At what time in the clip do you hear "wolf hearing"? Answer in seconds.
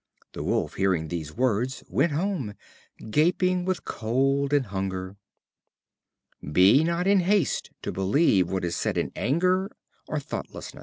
0.41-1.09